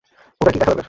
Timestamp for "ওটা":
0.41-0.51